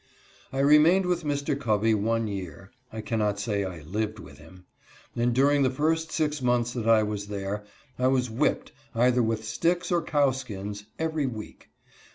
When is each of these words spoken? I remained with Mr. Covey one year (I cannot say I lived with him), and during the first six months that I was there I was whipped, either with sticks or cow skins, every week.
I 0.51 0.61
remained 0.61 1.05
with 1.05 1.23
Mr. 1.23 1.55
Covey 1.55 1.93
one 1.93 2.27
year 2.27 2.71
(I 2.91 3.01
cannot 3.01 3.39
say 3.39 3.63
I 3.63 3.81
lived 3.81 4.17
with 4.17 4.39
him), 4.39 4.65
and 5.15 5.31
during 5.31 5.61
the 5.61 5.69
first 5.69 6.11
six 6.11 6.41
months 6.41 6.73
that 6.73 6.87
I 6.89 7.03
was 7.03 7.27
there 7.27 7.65
I 7.99 8.07
was 8.07 8.27
whipped, 8.27 8.71
either 8.95 9.21
with 9.21 9.45
sticks 9.45 9.91
or 9.91 10.01
cow 10.01 10.31
skins, 10.31 10.85
every 10.97 11.27
week. 11.27 11.69